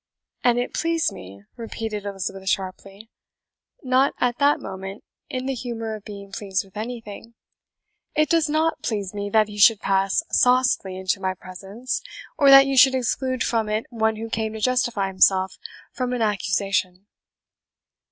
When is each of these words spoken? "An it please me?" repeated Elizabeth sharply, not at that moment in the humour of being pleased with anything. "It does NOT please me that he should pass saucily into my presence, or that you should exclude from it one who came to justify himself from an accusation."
"An 0.43 0.57
it 0.57 0.73
please 0.73 1.11
me?" 1.11 1.43
repeated 1.57 2.07
Elizabeth 2.07 2.49
sharply, 2.49 3.11
not 3.83 4.15
at 4.19 4.39
that 4.39 4.59
moment 4.59 5.03
in 5.29 5.45
the 5.45 5.53
humour 5.53 5.93
of 5.93 6.03
being 6.05 6.31
pleased 6.31 6.65
with 6.65 6.75
anything. 6.75 7.35
"It 8.15 8.27
does 8.27 8.49
NOT 8.49 8.81
please 8.81 9.13
me 9.13 9.29
that 9.29 9.47
he 9.47 9.59
should 9.59 9.79
pass 9.79 10.23
saucily 10.31 10.97
into 10.97 11.21
my 11.21 11.35
presence, 11.35 12.01
or 12.35 12.49
that 12.49 12.65
you 12.65 12.79
should 12.79 12.95
exclude 12.95 13.43
from 13.43 13.69
it 13.69 13.85
one 13.91 14.15
who 14.15 14.27
came 14.27 14.53
to 14.53 14.59
justify 14.59 15.05
himself 15.05 15.59
from 15.91 16.13
an 16.13 16.21
accusation." 16.23 17.05